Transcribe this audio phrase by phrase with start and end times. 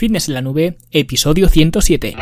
[0.00, 2.16] Fitness en la Nube, episodio 107.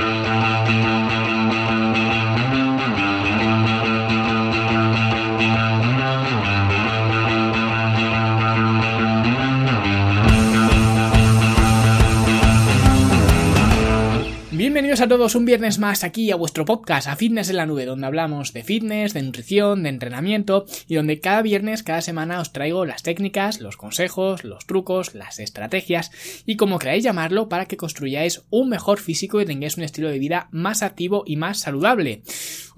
[14.89, 17.84] Bienvenidos a todos un viernes más aquí a vuestro podcast, a Fitness en la Nube,
[17.84, 22.54] donde hablamos de fitness, de nutrición, de entrenamiento y donde cada viernes, cada semana os
[22.54, 26.11] traigo las técnicas, los consejos, los trucos, las estrategias
[26.46, 30.18] y como queráis llamarlo para que construyáis un mejor físico y tengáis un estilo de
[30.18, 32.22] vida más activo y más saludable.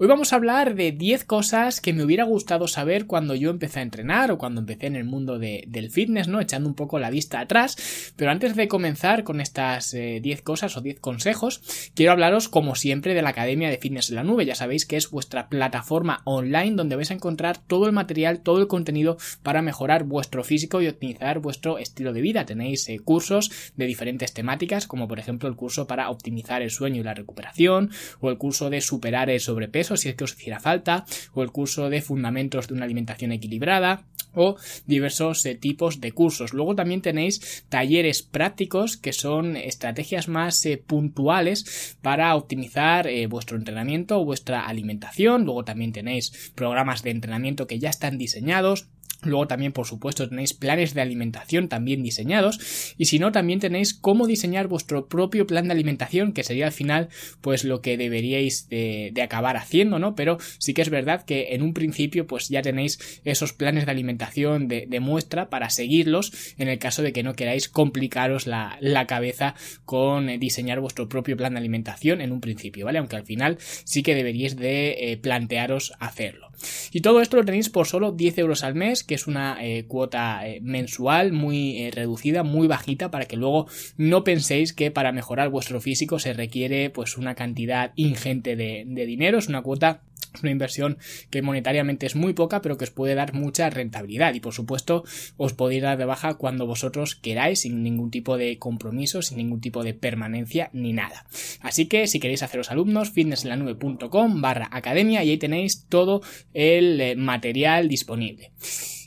[0.03, 3.81] Hoy vamos a hablar de 10 cosas que me hubiera gustado saber cuando yo empecé
[3.81, 6.41] a entrenar o cuando empecé en el mundo del fitness, ¿no?
[6.41, 8.13] Echando un poco la vista atrás.
[8.15, 11.61] Pero antes de comenzar con estas 10 eh, cosas o 10 consejos,
[11.93, 14.45] quiero hablaros como siempre de la Academia de Fitness en la Nube.
[14.45, 18.59] Ya sabéis que es vuestra plataforma online donde vais a encontrar todo el material, todo
[18.59, 22.45] el contenido para mejorar vuestro físico y optimizar vuestro estilo de vida.
[22.45, 27.01] Tenéis eh, cursos de diferentes temáticas, como por ejemplo el curso para optimizar el sueño
[27.01, 30.59] y la recuperación, o el curso de superar el sobrepeso si es que os hiciera
[30.59, 36.11] falta, o el curso de fundamentos de una alimentación equilibrada, o diversos eh, tipos de
[36.11, 36.53] cursos.
[36.53, 43.57] Luego también tenéis talleres prácticos que son estrategias más eh, puntuales para optimizar eh, vuestro
[43.57, 45.45] entrenamiento o vuestra alimentación.
[45.45, 48.87] Luego también tenéis programas de entrenamiento que ya están diseñados
[49.23, 52.95] Luego también, por supuesto, tenéis planes de alimentación también diseñados.
[52.97, 56.71] Y si no, también tenéis cómo diseñar vuestro propio plan de alimentación, que sería al
[56.71, 57.09] final,
[57.41, 60.15] pues lo que deberíais de, acabar haciendo, ¿no?
[60.15, 63.91] Pero sí que es verdad que en un principio, pues ya tenéis esos planes de
[63.91, 69.55] alimentación de, muestra para seguirlos en el caso de que no queráis complicaros la, cabeza
[69.83, 72.99] con eh, diseñar vuestro propio plan de alimentación en un principio, ¿vale?
[72.99, 76.51] Aunque al final sí que deberíais de eh, plantearos hacerlo.
[76.91, 79.83] Y todo esto lo tenéis por solo 10 euros al mes, que es una eh,
[79.89, 85.11] cuota eh, mensual muy eh, reducida, muy bajita, para que luego no penséis que para
[85.11, 89.37] mejorar vuestro físico se requiere pues una cantidad ingente de, de dinero.
[89.37, 89.99] Es una cuota
[90.33, 90.97] es una inversión
[91.29, 94.33] que monetariamente es muy poca, pero que os puede dar mucha rentabilidad.
[94.33, 95.03] Y por supuesto,
[95.35, 99.59] os podéis dar de baja cuando vosotros queráis, sin ningún tipo de compromiso, sin ningún
[99.59, 101.25] tipo de permanencia ni nada.
[101.59, 106.21] Así que si queréis haceros alumnos, fitnessenlanube.com barra academia y ahí tenéis todo
[106.53, 108.51] el material disponible.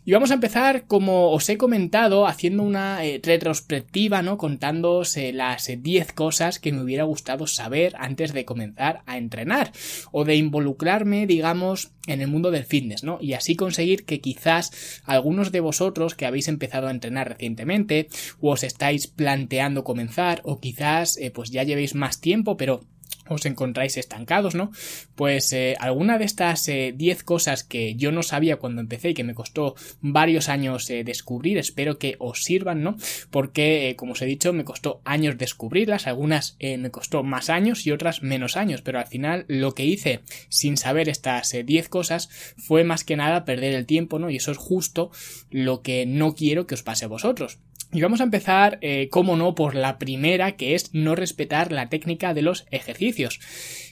[0.07, 4.37] Y vamos a empezar, como os he comentado, haciendo una eh, retrospectiva, ¿no?
[4.37, 9.73] Contándoos eh, las 10 cosas que me hubiera gustado saber antes de comenzar a entrenar.
[10.13, 13.17] O de involucrarme, digamos, en el mundo del fitness, ¿no?
[13.19, 18.09] Y así conseguir que quizás algunos de vosotros que habéis empezado a entrenar recientemente,
[18.41, 22.83] o os estáis planteando comenzar, o quizás, eh, pues ya llevéis más tiempo, pero
[23.29, 24.71] os encontráis estancados, ¿no?
[25.15, 29.15] Pues eh, alguna de estas 10 eh, cosas que yo no sabía cuando empecé y
[29.15, 32.97] que me costó varios años eh, descubrir, espero que os sirvan, ¿no?
[33.31, 37.93] Porque, como os he dicho, me costó años descubrirlas, algunas me costó más años y
[37.93, 42.85] otras menos años, pero al final lo que hice sin saber estas 10 cosas fue
[42.85, 44.31] más que nada perder el tiempo, ¿no?
[44.31, 45.11] Y eso es justo
[45.51, 47.59] lo que no quiero que os pase a vosotros.
[47.93, 51.89] Y vamos a empezar, eh, como no, por la primera, que es no respetar la
[51.89, 53.39] técnica de los ejercicios.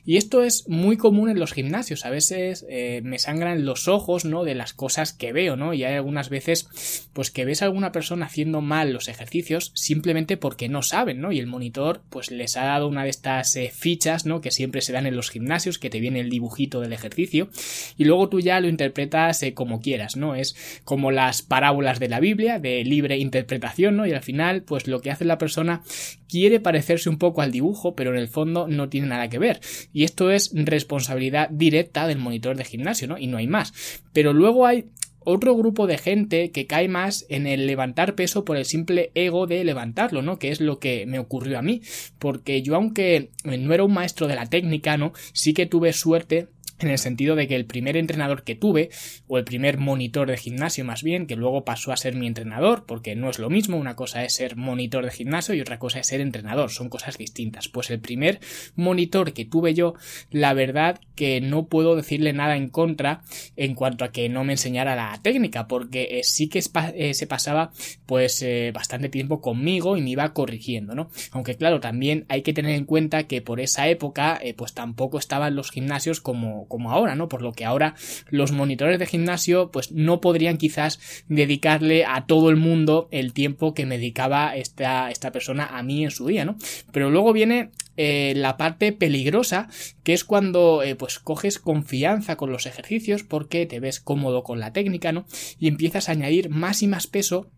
[0.05, 2.05] Y esto es muy común en los gimnasios.
[2.05, 4.45] A veces eh, me sangran los ojos, ¿no?
[4.45, 5.75] De las cosas que veo, ¿no?
[5.75, 10.37] Y hay algunas veces, pues que ves a alguna persona haciendo mal los ejercicios simplemente
[10.37, 11.31] porque no saben, ¿no?
[11.31, 14.41] Y el monitor, pues les ha dado una de estas eh, fichas, ¿no?
[14.41, 17.49] Que siempre se dan en los gimnasios, que te viene el dibujito del ejercicio.
[17.97, 20.35] Y luego tú ya lo interpretas como quieras, ¿no?
[20.35, 20.55] Es
[20.85, 25.11] como las parábolas de la Biblia, de libre interpretación y al final, pues lo que
[25.11, 25.83] hace la persona
[26.29, 29.61] quiere parecerse un poco al dibujo, pero en el fondo no tiene nada que ver.
[29.93, 33.19] Y esto es responsabilidad directa del monitor de gimnasio, ¿no?
[33.19, 33.73] Y no hay más.
[34.13, 34.87] Pero luego hay
[35.25, 39.47] otro grupo de gente que cae más en el levantar peso por el simple ego
[39.47, 40.39] de levantarlo, ¿no?
[40.39, 41.83] Que es lo que me ocurrió a mí.
[42.19, 45.13] Porque yo, aunque no era un maestro de la técnica, ¿no?
[45.33, 46.49] Sí que tuve suerte
[46.83, 48.91] en el sentido de que el primer entrenador que tuve,
[49.27, 52.85] o el primer monitor de gimnasio más bien, que luego pasó a ser mi entrenador,
[52.87, 56.01] porque no es lo mismo, una cosa es ser monitor de gimnasio y otra cosa
[56.01, 57.69] es ser entrenador, son cosas distintas.
[57.69, 58.41] Pues el primer
[58.75, 59.95] monitor que tuve yo,
[60.31, 63.23] la verdad que no puedo decirle nada en contra
[63.57, 66.63] en cuanto a que no me enseñara la técnica, porque eh, sí que
[66.95, 67.73] eh, se pasaba
[68.07, 71.11] pues eh, bastante tiempo conmigo y me iba corrigiendo, ¿no?
[71.31, 75.55] Aunque claro, también hay que tener en cuenta que por esa época pues tampoco estaban
[75.55, 77.29] los gimnasios como como ahora, ¿no?
[77.29, 77.95] Por lo que ahora
[78.31, 80.99] los monitores de gimnasio pues no podrían quizás
[81.29, 86.03] dedicarle a todo el mundo el tiempo que me dedicaba esta, esta persona a mí
[86.03, 86.57] en su día, ¿no?
[86.91, 89.69] Pero luego viene eh, la parte peligrosa
[90.03, 94.59] que es cuando eh, pues coges confianza con los ejercicios porque te ves cómodo con
[94.59, 95.27] la técnica, ¿no?
[95.59, 97.51] Y empiezas a añadir más y más peso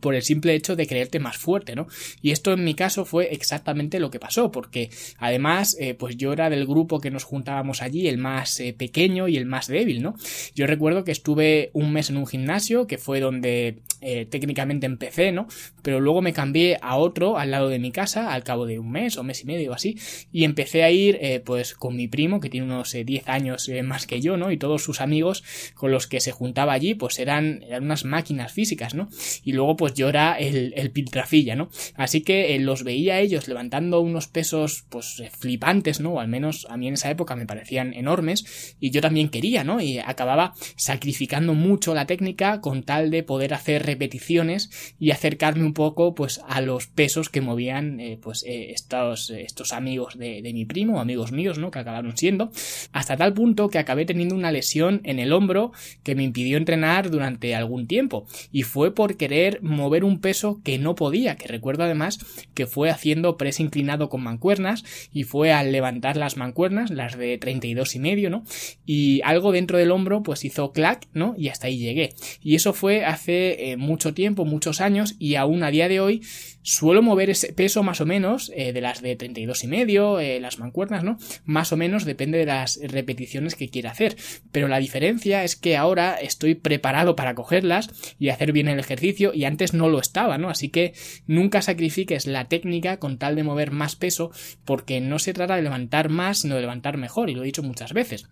[0.00, 1.86] por el simple hecho de creerte más fuerte, ¿no?
[2.22, 6.32] Y esto en mi caso fue exactamente lo que pasó, porque además, eh, pues yo
[6.32, 10.02] era del grupo que nos juntábamos allí, el más eh, pequeño y el más débil,
[10.02, 10.14] ¿no?
[10.54, 15.32] Yo recuerdo que estuve un mes en un gimnasio, que fue donde eh, técnicamente empecé,
[15.32, 15.48] ¿no?
[15.82, 18.90] Pero luego me cambié a otro al lado de mi casa, al cabo de un
[18.90, 19.98] mes o mes y medio o así,
[20.32, 24.20] y empecé a ir, pues con mi primo, que tiene unos 10 años más que
[24.20, 24.50] yo, ¿no?
[24.50, 25.42] Y todos sus amigos
[25.74, 29.08] con los que se juntaba allí, pues eran, eran unas máquinas físicas, ¿no?
[29.44, 31.68] Y luego, pues yo era el, el piltrafilla, ¿no?
[31.96, 36.14] Así que eh, los veía ellos levantando unos pesos, pues eh, flipantes, ¿no?
[36.14, 39.64] O al menos a mí en esa época me parecían enormes y yo también quería,
[39.64, 39.80] ¿no?
[39.80, 45.74] Y acababa sacrificando mucho la técnica con tal de poder hacer repeticiones y acercarme un
[45.74, 50.64] poco, pues, a los pesos que movían, eh, pues, estos, estos amigos de, de mi
[50.64, 51.70] primo, amigos míos, ¿no?
[51.70, 52.50] Que acabaron siendo,
[52.92, 55.72] hasta tal punto que acabé teniendo una lesión en el hombro
[56.02, 60.78] que me impidió entrenar durante algún tiempo y fue por querer mover un peso que
[60.78, 62.18] no podía, que recuerdo además
[62.54, 67.36] que fue haciendo press inclinado con mancuernas y fue al levantar las mancuernas, las de
[67.38, 68.44] 32 y medio, ¿no?
[68.86, 71.34] Y algo dentro del hombro pues hizo clac, ¿no?
[71.36, 72.14] Y hasta ahí llegué.
[72.42, 76.22] Y eso fue hace eh, mucho tiempo, muchos años y aún a día de hoy
[76.64, 80.40] suelo mover ese peso más o menos eh, de las de 32 y medio, eh,
[80.40, 81.18] las mancuernas, ¿no?
[81.44, 84.16] Más o menos depende de las repeticiones que quiera hacer.
[84.50, 89.32] Pero la diferencia es que ahora estoy preparado para cogerlas y hacer bien el ejercicio
[89.34, 90.48] y antes no lo estaba, ¿no?
[90.48, 90.94] Así que
[91.26, 94.32] nunca sacrifiques la técnica con tal de mover más peso
[94.64, 97.62] porque no se trata de levantar más sino de levantar mejor y lo he dicho
[97.62, 98.26] muchas veces.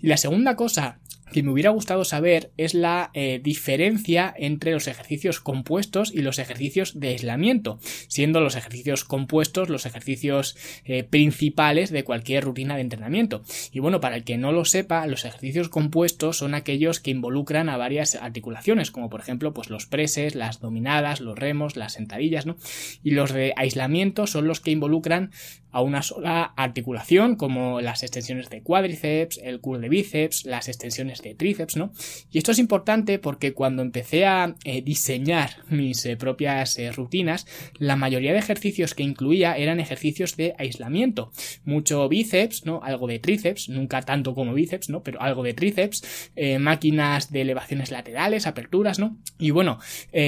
[0.00, 1.00] Y la segunda cosa
[1.34, 6.38] que me hubiera gustado saber es la eh, diferencia entre los ejercicios compuestos y los
[6.38, 12.82] ejercicios de aislamiento, siendo los ejercicios compuestos los ejercicios eh, principales de cualquier rutina de
[12.82, 13.42] entrenamiento.
[13.72, 17.68] Y bueno, para el que no lo sepa, los ejercicios compuestos son aquellos que involucran
[17.68, 22.46] a varias articulaciones, como por ejemplo pues los preses, las dominadas, los remos, las sentadillas,
[22.46, 22.56] ¿no?
[23.02, 25.32] Y los de aislamiento son los que involucran
[25.74, 31.20] a una sola articulación, como las extensiones de cuádriceps, el curl de bíceps, las extensiones
[31.28, 31.92] de tríceps, ¿no?
[32.30, 37.46] Y esto es importante porque cuando empecé a eh, diseñar mis eh, propias eh, rutinas,
[37.78, 41.32] la mayoría de ejercicios que incluía eran ejercicios de aislamiento.
[41.64, 42.80] Mucho bíceps, ¿no?
[42.82, 45.02] Algo de tríceps, nunca tanto como bíceps, ¿no?
[45.02, 49.16] Pero algo de tríceps, máquinas de elevaciones laterales, aperturas, ¿no?
[49.38, 49.78] Y bueno,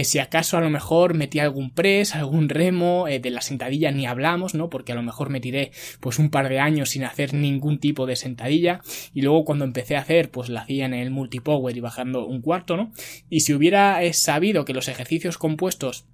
[0.02, 4.54] si acaso a lo mejor metí algún press, algún remo, de la sentadilla ni hablamos,
[4.54, 4.70] ¿no?
[4.70, 8.06] Porque a lo mejor me tiré pues un par de años sin hacer ningún tipo
[8.06, 8.80] de sentadilla
[9.14, 12.76] y luego cuando empecé a hacer pues la en el multipower y bajando un cuarto,
[12.76, 12.92] ¿no?
[13.30, 16.06] Y si hubiera eh, sabido que los ejercicios compuestos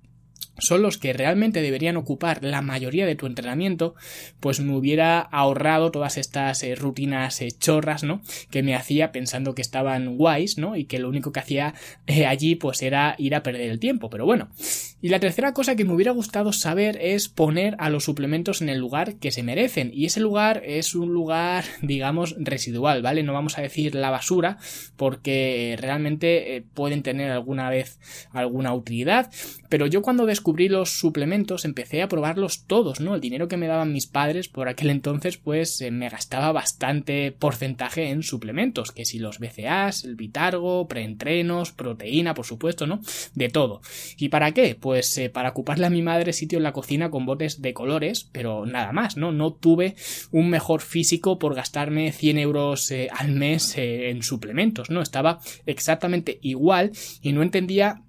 [0.63, 3.97] son los que realmente deberían ocupar la mayoría de tu entrenamiento,
[4.39, 8.23] pues me hubiera ahorrado todas estas eh, rutinas eh, chorras, ¿no?
[8.49, 10.77] Que me hacía pensando que estaban guays, ¿no?
[10.77, 11.75] Y que lo único que hacía
[12.07, 14.51] eh, allí pues era ir a perder el tiempo, pero bueno.
[15.01, 18.69] Y la tercera cosa que me hubiera gustado saber es poner a los suplementos en
[18.69, 23.25] el lugar que se merecen, y ese lugar es un lugar, digamos, residual, ¿vale?
[23.25, 24.59] No vamos a decir la basura,
[24.97, 27.99] porque realmente pueden tener alguna vez
[28.31, 29.29] alguna utilidad,
[29.69, 33.15] pero yo cuando descubrí los suplementos empecé a probarlos todos, ¿no?
[33.15, 37.33] El dinero que me daban mis padres por aquel entonces pues eh, me gastaba bastante
[37.33, 43.01] porcentaje en suplementos, que si los BCAs, el Vitargo, preentrenos, proteína, por supuesto, ¿no?
[43.35, 43.81] De todo.
[44.17, 44.75] ¿Y para qué?
[44.75, 48.29] Pues eh, para ocuparle a mi madre sitio en la cocina con botes de colores,
[48.33, 49.33] pero nada más, ¿no?
[49.33, 49.97] No tuve
[50.31, 55.03] un mejor físico por gastarme 100 euros eh, al mes en suplementos, ¿no?
[55.03, 56.93] Estaba exactamente igual
[57.23, 58.03] y no entendía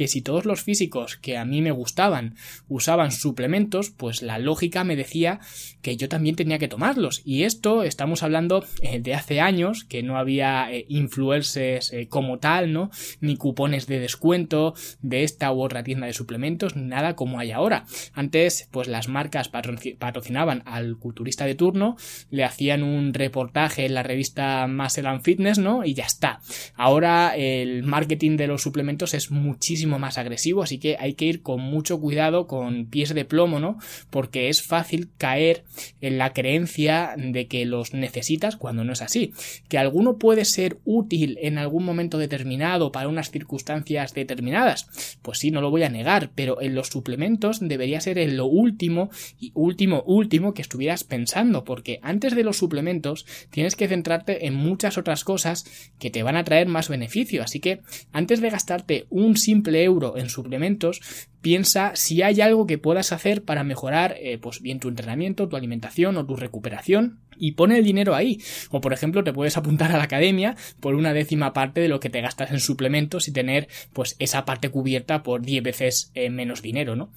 [0.00, 2.34] que si todos los físicos que a mí me gustaban
[2.68, 5.40] usaban suplementos, pues la lógica me decía
[5.82, 7.20] que yo también tenía que tomarlos.
[7.22, 12.38] Y esto estamos hablando eh, de hace años, que no había eh, influencers eh, como
[12.38, 12.90] tal, ¿no?
[13.20, 17.50] Ni cupones de descuento de esta u otra tienda de suplementos, ni nada como hay
[17.50, 17.84] ahora.
[18.14, 21.98] Antes, pues las marcas patrocinaban al culturista de turno,
[22.30, 25.84] le hacían un reportaje en la revista Muscle and Fitness, ¿no?
[25.84, 26.40] Y ya está.
[26.74, 31.42] Ahora el marketing de los suplementos es muchísimo más agresivo, así que hay que ir
[31.42, 33.78] con mucho cuidado, con pies de plomo, ¿no?
[34.10, 35.64] Porque es fácil caer
[36.00, 39.32] en la creencia de que los necesitas cuando no es así.
[39.68, 45.50] Que alguno puede ser útil en algún momento determinado para unas circunstancias determinadas, pues sí,
[45.50, 49.52] no lo voy a negar, pero en los suplementos debería ser en lo último y
[49.54, 54.98] último, último que estuvieras pensando, porque antes de los suplementos tienes que centrarte en muchas
[54.98, 55.64] otras cosas
[55.98, 57.80] que te van a traer más beneficio, así que
[58.12, 61.00] antes de gastarte un simple euro en suplementos,
[61.40, 65.56] piensa si hay algo que puedas hacer para mejorar eh, pues bien tu entrenamiento, tu
[65.56, 68.40] alimentación o tu recuperación y pone el dinero ahí.
[68.70, 71.98] O por ejemplo, te puedes apuntar a la academia por una décima parte de lo
[71.98, 76.30] que te gastas en suplementos y tener pues esa parte cubierta por 10 veces eh,
[76.30, 77.10] menos dinero, ¿no?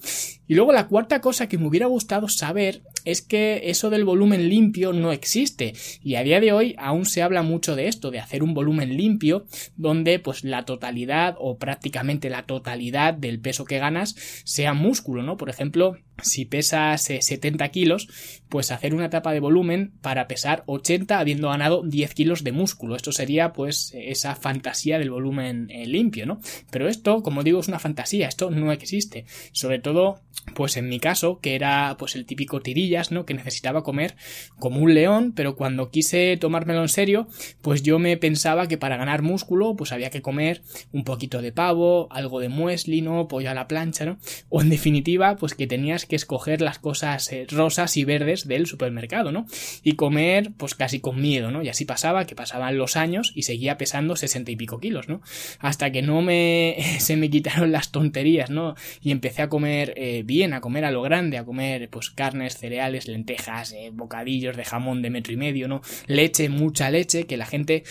[0.48, 4.48] Y luego la cuarta cosa que me hubiera gustado saber es que eso del volumen
[4.48, 8.18] limpio no existe y a día de hoy aún se habla mucho de esto, de
[8.18, 13.78] hacer un volumen limpio donde pues la totalidad o prácticamente la totalidad del peso que
[13.78, 15.36] ganas sea músculo, ¿no?
[15.36, 18.08] Por ejemplo, si pesas 70 kilos,
[18.48, 22.94] pues hacer una etapa de volumen para pesar 80 habiendo ganado 10 kilos de músculo.
[22.94, 26.40] Esto sería pues esa fantasía del volumen eh, limpio, ¿no?
[26.70, 29.24] Pero esto, como digo, es una fantasía, esto no existe.
[29.52, 30.20] Sobre todo,
[30.54, 33.26] pues en mi caso, que era pues el típico tirillas, ¿no?
[33.26, 34.14] Que necesitaba comer
[34.58, 37.26] como un león, pero cuando quise tomármelo en serio,
[37.60, 41.52] pues yo me pensaba que para ganar músculo, pues había que comer un poquito de
[41.52, 43.26] pavo, algo de muesli, ¿no?
[43.26, 44.18] Pollo a la plancha, ¿no?
[44.48, 48.66] O en definitiva, pues que tenías que escoger las cosas eh, rosas y verdes del
[48.66, 49.46] supermercado, ¿no?
[49.82, 51.62] Y comer, pues casi con miedo, ¿no?
[51.62, 55.20] Y así pasaba, que pasaban los años y seguía pesando sesenta y pico kilos, ¿no?
[55.58, 58.74] Hasta que no me, se me quitaron las tonterías, ¿no?
[59.00, 62.56] Y empecé a comer eh, bien, a comer a lo grande, a comer, pues carnes,
[62.58, 65.82] cereales, lentejas, eh, bocadillos de jamón de metro y medio, ¿no?
[66.06, 67.84] Leche, mucha leche, que la gente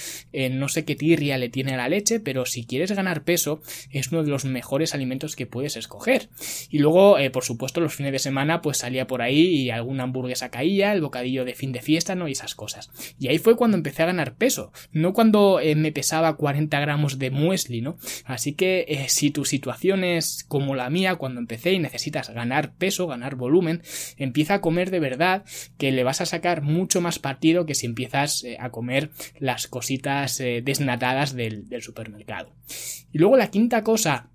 [0.52, 4.12] no sé qué tirria le tiene a la leche, pero si quieres ganar peso, es
[4.12, 6.30] uno de los mejores alimentos que puedes escoger.
[6.70, 10.94] Y luego, por supuesto, los de semana pues salía por ahí y alguna hamburguesa caía,
[10.94, 12.28] el bocadillo de fin de fiesta, ¿no?
[12.28, 12.90] Y esas cosas.
[13.20, 17.20] Y ahí fue cuando empecé a ganar peso, no cuando eh, me pesaba 40 gramos
[17.20, 17.98] de muesli, ¿no?
[18.26, 22.74] Así que eh, si tu situación es como la mía cuando empecé y necesitas ganar
[22.74, 23.82] peso, ganar volumen,
[24.18, 25.44] empieza a comer de verdad
[25.78, 29.68] que le vas a sacar mucho más partido que si empiezas eh, a comer las
[29.68, 32.54] cositas desnatadas del supermercado.
[33.12, 34.30] Y luego la quinta cosa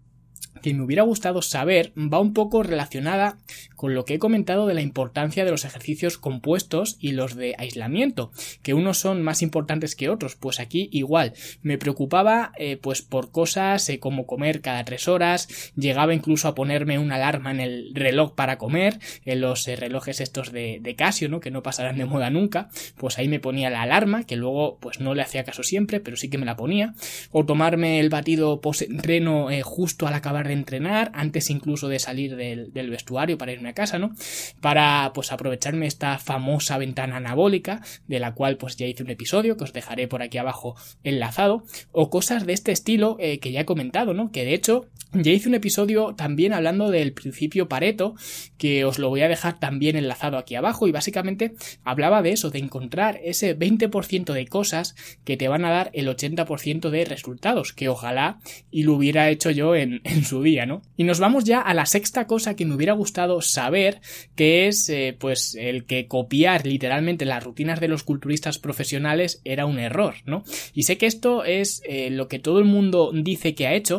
[0.61, 3.39] que me hubiera gustado saber va un poco relacionada
[3.79, 7.55] con lo que he comentado de la importancia de los ejercicios compuestos y los de
[7.59, 8.33] aislamiento,
[8.63, 11.33] que unos son más importantes que otros, pues aquí igual.
[11.63, 16.57] Me preocupaba eh, pues por cosas eh, como comer cada tres horas, llegaba incluso a
[16.57, 20.97] ponerme una alarma en el reloj para comer, en los eh, relojes estos de, de,
[20.97, 21.39] Casio, ¿no?
[21.39, 24.99] que no pasarán de moda nunca, pues ahí me ponía la alarma, que luego pues
[24.99, 26.95] no le hacía caso siempre, pero sí que me la ponía,
[27.31, 32.35] o tomarme el batido post entreno justo al acabar de entrenar, antes incluso de salir
[32.35, 34.13] del, vestuario para irme casa, ¿no?
[34.61, 39.57] Para pues aprovecharme esta famosa ventana anabólica, de la cual pues ya hice un episodio
[39.57, 43.61] que os dejaré por aquí abajo enlazado, o cosas de este estilo eh, que ya
[43.61, 44.31] he comentado, ¿no?
[44.31, 48.15] Que de hecho ya hice un episodio también hablando del principio Pareto,
[48.59, 52.51] que os lo voy a dejar también enlazado aquí abajo, y básicamente hablaba de eso,
[52.51, 54.95] de encontrar ese 20% de cosas
[55.25, 58.39] que te van a dar el 80% de resultados, que ojalá
[58.71, 60.83] y lo hubiera hecho yo en, en su día, ¿no?
[60.97, 64.01] Y nos vamos ya a la sexta cosa que me hubiera gustado saber,
[64.37, 69.67] que es eh, pues el que copiar literalmente las rutinas de los culturistas profesionales era
[69.67, 70.45] un error, ¿no?
[70.75, 73.99] Y sé que esto es eh, lo que todo el mundo dice que ha hecho,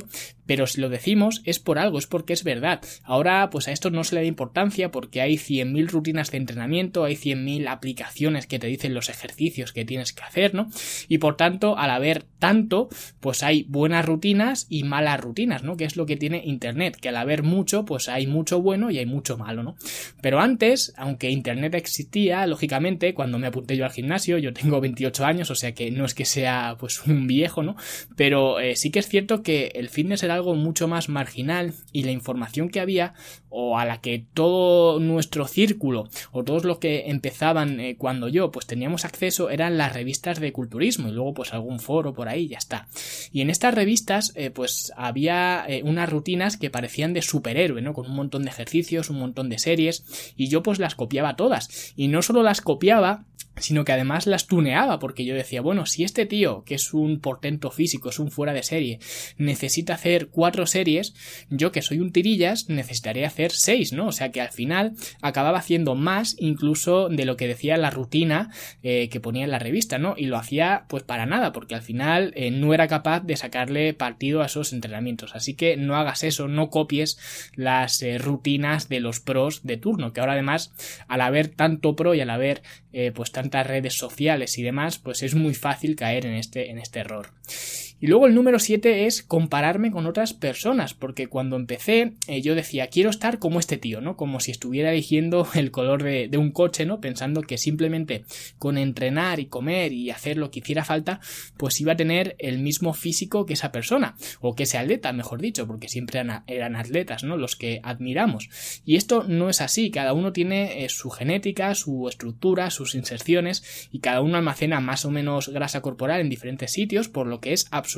[0.50, 2.82] pero si lo decimos es por algo, es porque es verdad.
[3.04, 7.04] Ahora, pues a esto no se le da importancia porque hay 100.000 rutinas de entrenamiento,
[7.04, 10.72] hay 100.000 aplicaciones que te dicen los ejercicios que tienes que hacer, ¿no?
[11.08, 12.90] Y por tanto, al haber tanto,
[13.20, 15.78] pues hay buenas rutinas y malas rutinas, ¿no?
[15.78, 18.98] Que es lo que tiene Internet, que al haber mucho, pues hay mucho bueno y
[18.98, 19.76] hay mucho malo, ¿no?
[20.20, 25.26] Pero antes, aunque Internet existía, lógicamente, cuando me apunté yo al gimnasio, yo tengo 28
[25.26, 27.76] años, o sea que no es que sea pues un viejo, ¿no?
[28.16, 32.04] Pero eh, sí que es cierto que el fitness era algo mucho más marginal y
[32.04, 33.14] la información que había
[33.50, 38.52] o a la que todo nuestro círculo o todos los que empezaban eh, cuando yo
[38.52, 42.48] pues teníamos acceso eran las revistas de culturismo y luego pues algún foro por ahí
[42.48, 42.88] ya está.
[43.32, 47.94] Y en estas revistas eh, pues había eh, unas rutinas que parecían de superhéroe no
[47.94, 51.94] con un montón de ejercicios un montón de series y yo pues las copiaba todas.
[51.96, 53.26] Y no solo las copiaba
[53.60, 57.20] sino que además las tuneaba, porque yo decía, bueno, si este tío, que es un
[57.20, 59.00] portento físico, es un fuera de serie,
[59.38, 61.14] necesita hacer cuatro series,
[61.50, 64.08] yo que soy un tirillas, necesitaría hacer seis, ¿no?
[64.08, 68.52] O sea que al final acababa haciendo más incluso de lo que decía la rutina
[68.84, 70.16] eh, que ponía en la revista, ¿no?
[70.18, 73.94] Y lo hacía pues para nada, porque al final eh, no era capaz de sacarle
[73.94, 75.36] partido a esos entrenamientos.
[75.36, 77.18] Así que no hagas eso, no copies
[77.56, 80.74] las eh, rutinas de los pros de turno, que ahora además,
[81.08, 82.62] al haber tanto pro y al haber
[83.14, 87.32] pues redes sociales y demás, pues es muy fácil caer en este, en este error.
[88.02, 92.56] Y luego el número 7 es compararme con otras personas, porque cuando empecé eh, yo
[92.56, 94.16] decía, quiero estar como este tío, ¿no?
[94.16, 97.02] Como si estuviera eligiendo el color de, un coche, ¿no?
[97.02, 98.24] Pensando que simplemente
[98.58, 101.20] con entrenar y comer y hacer lo que hiciera falta,
[101.58, 105.42] pues iba a tener el mismo físico que esa persona, o que ese atleta, mejor
[105.42, 107.36] dicho, porque siempre eran atletas, ¿no?
[107.36, 108.50] Los que admiramos.
[108.86, 113.90] Y esto no es así, cada uno tiene eh, su genética, su estructura, sus inserciones,
[113.92, 117.54] y cada uno almacena más o menos grasa corporal en diferentes sitios, por lo que
[117.54, 117.89] es absolutamente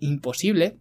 [0.00, 0.76] imposible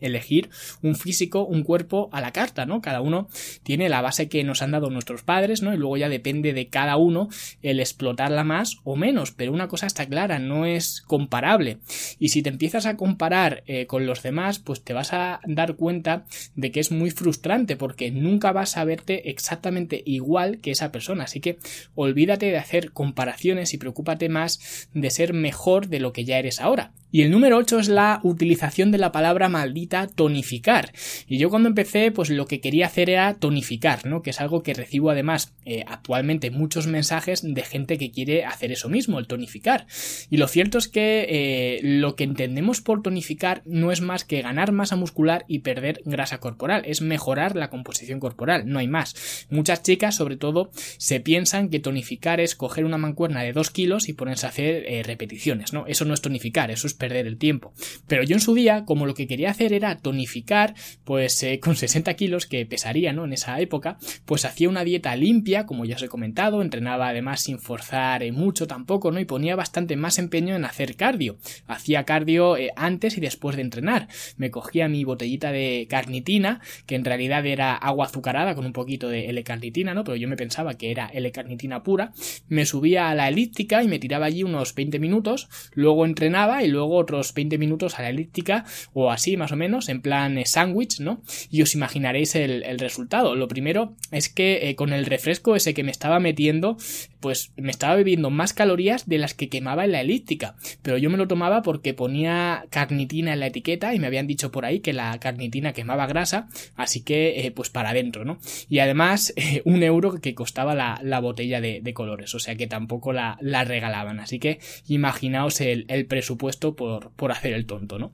[0.00, 0.50] elegir
[0.82, 2.80] un físico, un cuerpo a la carta, ¿no?
[2.80, 3.28] Cada uno
[3.62, 5.72] tiene la base que nos han dado nuestros padres, ¿no?
[5.72, 7.28] Y luego ya depende de cada uno
[7.62, 11.78] el explotarla más o menos, pero una cosa está clara, no es comparable.
[12.18, 15.76] Y si te empiezas a comparar eh, con los demás, pues te vas a dar
[15.76, 16.24] cuenta
[16.54, 21.24] de que es muy frustrante porque nunca vas a verte exactamente igual que esa persona.
[21.24, 21.58] Así que
[21.94, 26.60] olvídate de hacer comparaciones y preocúpate más de ser mejor de lo que ya eres
[26.60, 26.92] ahora.
[27.14, 30.92] Y el número 8 es la utilización de la palabra maldita tonificar.
[31.28, 34.20] Y yo cuando empecé, pues lo que quería hacer era tonificar, ¿no?
[34.20, 38.72] Que es algo que recibo además eh, actualmente muchos mensajes de gente que quiere hacer
[38.72, 39.86] eso mismo, el tonificar.
[40.28, 44.42] Y lo cierto es que eh, lo que entendemos por tonificar no es más que
[44.42, 49.46] ganar masa muscular y perder grasa corporal, es mejorar la composición corporal, no hay más.
[49.50, 54.08] Muchas chicas, sobre todo, se piensan que tonificar es coger una mancuerna de 2 kilos
[54.08, 55.86] y ponerse a hacer eh, repeticiones, ¿no?
[55.86, 57.74] Eso no es tonificar, eso es perder el tiempo.
[58.08, 61.76] Pero yo en su día, como lo que quería hacer era tonificar, pues eh, con
[61.84, 63.26] 60 kilos que pesaría, ¿no?
[63.26, 67.42] En esa época, pues hacía una dieta limpia, como ya os he comentado, entrenaba además
[67.42, 69.20] sin forzar eh, mucho tampoco, ¿no?
[69.20, 71.36] Y ponía bastante más empeño en hacer cardio.
[71.66, 74.08] Hacía cardio eh, antes y después de entrenar.
[74.38, 79.08] Me cogía mi botellita de carnitina, que en realidad era agua azucarada con un poquito
[79.08, 80.04] de L-carnitina, ¿no?
[80.04, 82.12] Pero yo me pensaba que era L-carnitina pura.
[82.48, 86.68] Me subía a la elíptica y me tiraba allí unos 20 minutos, luego entrenaba y
[86.68, 90.46] luego otros 20 minutos a la elíptica o así más o menos, en plan eh,
[90.46, 91.22] sándwich, ¿no?
[91.50, 93.34] Y os imaginaréis el, resultado.
[93.36, 96.76] Lo primero es que eh, con el refresco ese que me estaba metiendo,
[97.20, 100.56] pues me estaba bebiendo más calorías de las que quemaba en la elíptica.
[100.82, 104.50] Pero yo me lo tomaba porque ponía carnitina en la etiqueta y me habían dicho
[104.50, 108.38] por ahí que la carnitina quemaba grasa, así que eh, pues para adentro, ¿no?
[108.68, 109.32] Y además
[109.64, 114.20] un euro que costaba la, botella de, colores, o sea que tampoco la, regalaban.
[114.20, 116.83] Así que imaginaos el, presupuesto por,
[117.30, 118.12] hacer el tonto, ¿no?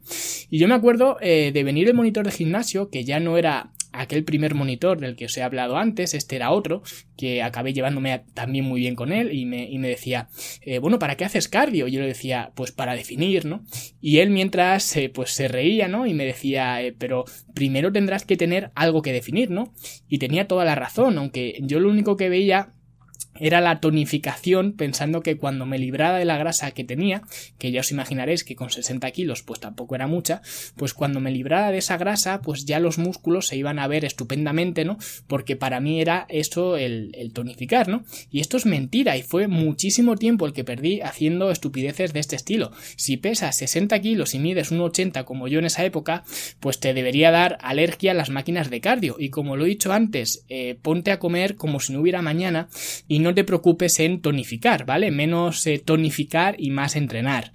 [0.51, 3.73] Y yo me acuerdo eh, de venir el monitor de gimnasio, que ya no era
[3.93, 6.83] aquel primer monitor del que os he hablado antes, este era otro,
[7.17, 10.29] que acabé llevándome también muy bien con él y me, decía,
[10.63, 11.89] eh, bueno, ¿para qué haces cardio?
[11.89, 13.65] Y yo le decía, pues para definir, ¿no?
[14.01, 16.07] Y él mientras, eh, pues se reía, ¿no?
[16.07, 19.73] Y me decía, pero primero tendrás que tener algo que definir, ¿no?
[20.09, 22.75] Y tenía toda la razón, aunque yo lo único que veía
[23.41, 27.23] era la tonificación pensando que cuando me librara de la grasa que tenía,
[27.59, 30.43] que ya os imaginaréis que con 60 kilos pues tampoco era mucha,
[30.77, 34.05] pues cuando me librara de esa grasa pues ya los músculos se iban a ver
[34.05, 34.99] estupendamente, ¿no?
[35.27, 38.05] Porque para mí era eso el, tonificar, ¿no?
[38.31, 42.37] Y esto es mentira y fue muchísimo tiempo el que perdí haciendo estupideces de este
[42.37, 42.73] estilo.
[42.97, 46.25] Si pesas 60 kilos y mides un 80 como yo en esa época,
[46.61, 49.93] pues te debería dar alergia a las máquinas de cardio y como lo he dicho
[49.93, 52.69] antes, eh, ponte a comer como si no hubiera mañana
[53.09, 55.11] y no te preocupes en tonificar, ¿vale?
[55.11, 57.53] Menos eh, tonificar y más entrenar.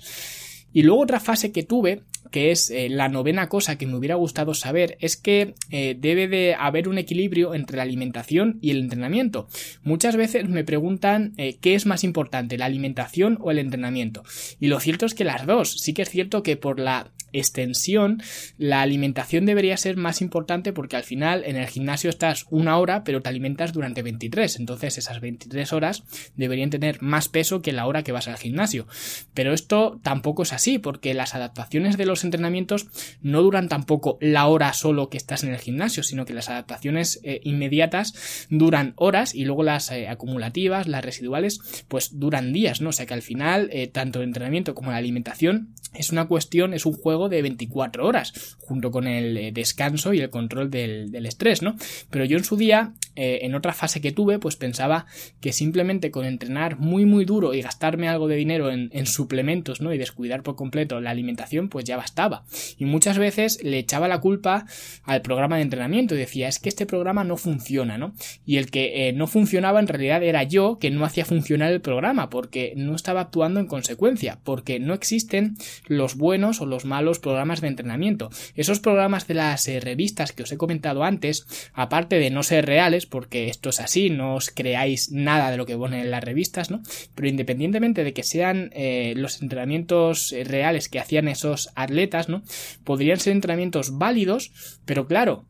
[0.73, 2.01] Y luego otra fase que tuve
[2.35, 6.27] que es eh, la novena cosa que me hubiera gustado saber, es que eh, debe
[6.27, 9.47] de haber un equilibrio entre la alimentación y el entrenamiento.
[9.83, 14.23] Muchas veces me preguntan qué es más importante, la alimentación o el entrenamiento.
[14.59, 15.79] Y lo cierto es que las dos.
[15.79, 18.21] Sí que es cierto que por la extensión,
[18.57, 23.03] la alimentación debería ser más importante porque al final en el gimnasio estás una hora,
[23.03, 24.59] pero te alimentas durante 23.
[24.59, 26.03] Entonces esas 23 horas
[26.35, 28.87] deberían tener más peso que la hora que vas al gimnasio.
[29.33, 32.87] Pero esto tampoco es así porque las adaptaciones de los entrenamientos
[33.21, 37.19] no duran tampoco la hora solo que estás en el gimnasio, sino que las adaptaciones
[37.23, 42.89] eh, inmediatas duran horas y luego las eh, acumulativas, las residuales, pues duran días, ¿no?
[42.89, 46.73] O sea que al final eh, tanto el entrenamiento como la alimentación es una cuestión,
[46.73, 51.61] es un juego de 24 horas, junto con el descanso y el control del, estrés,
[51.61, 51.77] ¿no?
[52.09, 55.05] Pero yo en su día, en otra fase que tuve, pues pensaba
[55.39, 59.93] que simplemente con entrenar muy muy duro y gastarme algo de dinero en, suplementos, ¿no?
[59.93, 62.43] Y descuidar por completo la alimentación, pues ya bastaba.
[62.77, 64.67] Y muchas veces le echaba la culpa
[65.05, 68.13] al programa de entrenamiento y decía, es que este programa no funciona, ¿no?
[68.45, 71.81] Y el que eh, no funcionaba en realidad era yo que no hacía funcionar el
[71.81, 77.17] programa, porque no estaba actuando en consecuencia, porque no existen los buenos o los malos
[77.17, 78.29] programas de entrenamiento.
[78.55, 82.67] Esos programas de las eh, revistas que os he comentado antes, aparte de no ser
[82.67, 86.23] reales, porque esto es así, no os creáis nada de lo que ponen en las
[86.23, 86.83] revistas, ¿no?
[87.15, 91.94] Pero independientemente de que sean eh, los entrenamientos reales que hacían esos atletas
[92.29, 92.43] ¿no?
[92.83, 94.51] Podrían ser entrenamientos válidos,
[94.85, 95.45] pero claro,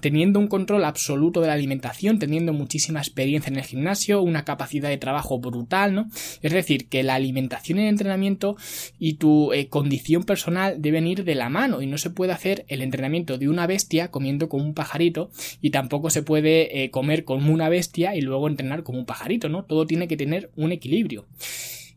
[0.00, 4.88] teniendo un control absoluto de la alimentación, teniendo muchísima experiencia en el gimnasio, una capacidad
[4.88, 6.08] de trabajo brutal, ¿no?
[6.42, 8.56] Es decir, que la alimentación y el entrenamiento
[8.98, 12.64] y tu eh, condición personal deben ir de la mano y no se puede hacer
[12.68, 17.24] el entrenamiento de una bestia comiendo como un pajarito y tampoco se puede eh, comer
[17.24, 19.64] como una bestia y luego entrenar como un pajarito, ¿no?
[19.64, 21.26] Todo tiene que tener un equilibrio.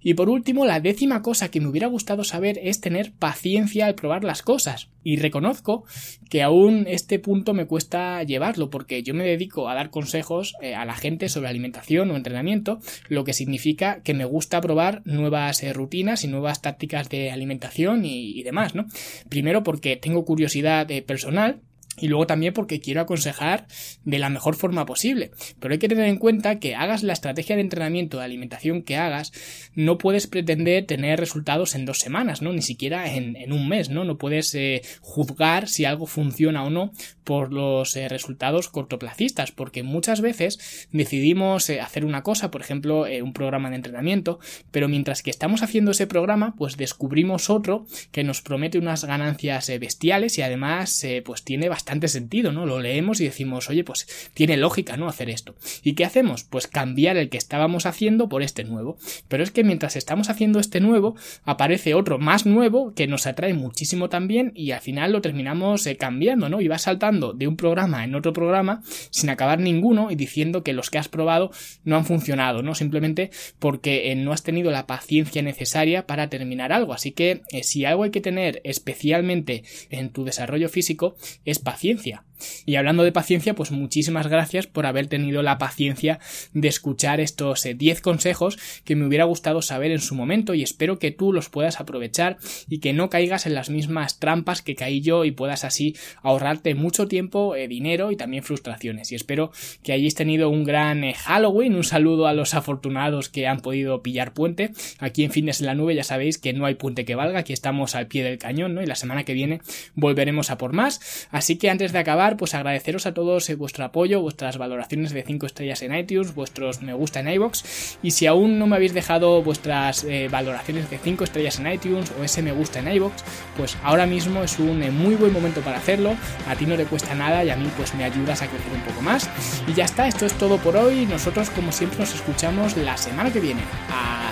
[0.08, 3.96] Y por último, la décima cosa que me hubiera gustado saber es tener paciencia al
[3.96, 4.90] probar las cosas.
[5.04, 5.84] Y reconozco
[6.30, 10.76] que aún este punto me cuesta llevarlo porque yo me dedico a dar consejos eh,
[10.76, 12.78] a la gente sobre alimentación o entrenamiento,
[13.10, 18.06] lo que significa que me gusta probar nuevas eh, rutinas y nuevas tácticas de alimentación
[18.06, 18.86] y, demás, ¿no?
[19.28, 21.62] Primero porque tengo curiosidad eh, personal
[21.98, 23.68] y luego también porque quiero aconsejar
[24.04, 25.32] de la mejor forma posible.
[25.60, 28.98] Pero hay que tener en cuenta que hagas la estrategia de entrenamiento de alimentación que
[28.98, 29.32] hagas,
[29.76, 32.52] no puedes pretender tener resultados en dos semanas, ¿no?
[32.52, 34.04] Ni siquiera en, un mes, ¿no?
[34.04, 36.92] No puedes eh, juzgar si algo funciona o no
[37.24, 43.06] por los eh, resultados cortoplacistas, porque muchas veces decidimos eh, hacer una cosa, por ejemplo,
[43.24, 44.40] un programa de entrenamiento,
[44.72, 49.72] pero mientras que estamos haciendo ese programa, pues descubrimos otro que nos promete unas ganancias
[49.80, 52.66] bestiales y además, pues tiene bastante bastante sentido, ¿no?
[52.66, 55.08] Lo leemos y decimos, oye, pues tiene lógica, ¿no?
[55.08, 55.54] Hacer esto.
[55.84, 56.44] ¿Y qué hacemos?
[56.44, 58.98] Pues cambiar el que estábamos haciendo por este nuevo.
[59.28, 63.54] Pero es que mientras estamos haciendo este nuevo, aparece otro más nuevo que nos atrae
[63.54, 66.60] muchísimo también y al final lo terminamos eh, cambiando, ¿no?
[66.60, 70.74] Y vas saltando de un programa en otro programa sin acabar ninguno y diciendo que
[70.74, 71.52] los que has probado
[71.84, 72.74] no han funcionado, ¿no?
[72.74, 76.94] Simplemente porque eh, no has tenido la paciencia necesaria para terminar algo.
[76.94, 81.75] Así que eh, si algo hay que tener especialmente en tu desarrollo físico es paciencia
[81.76, 82.24] paciencia.
[82.66, 86.20] Y hablando de paciencia, pues muchísimas gracias por haber tenido la paciencia
[86.54, 90.64] de escuchar estos 10 eh, consejos que me hubiera gustado saber en su momento y
[90.64, 92.38] espero que tú los puedas aprovechar
[92.70, 96.76] y que no caigas en las mismas trampas que caí yo y puedas así ahorrarte
[96.76, 99.12] mucho tiempo, eh, dinero y también frustraciones.
[99.12, 99.52] Y espero
[99.84, 104.02] que hayáis tenido un gran eh, Halloween, un saludo a los afortunados que han podido
[104.02, 104.72] pillar puente.
[105.00, 107.54] Aquí en Fitness en la Nube ya sabéis que no hay puente que valga, aquí
[107.54, 108.82] estamos al pie del cañón, ¿no?
[108.82, 109.62] Y la semana que viene
[109.96, 111.28] volveremos a por más.
[111.32, 115.24] Así que antes de acabar pues agradeceros a todos eh, vuestro apoyo, vuestras valoraciones de
[115.24, 117.98] 5 estrellas en iTunes, vuestros me gusta en iBox.
[118.02, 122.12] Y si aún no me habéis dejado vuestras eh, valoraciones de 5 estrellas en iTunes
[122.20, 123.24] o ese me gusta en iBox,
[123.56, 126.16] pues ahora mismo es un eh, muy buen momento para hacerlo.
[126.48, 128.82] A ti no te cuesta nada y a mí pues me ayudas a crecer un
[128.82, 129.30] poco más.
[129.68, 131.06] Y ya está, esto es todo por hoy.
[131.06, 133.62] Nosotros como siempre nos escuchamos la semana que viene.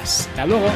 [0.01, 0.67] Hasta luego.